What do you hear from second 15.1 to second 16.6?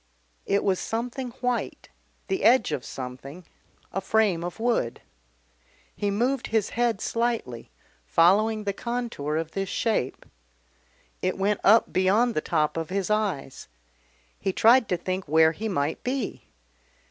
where he might be.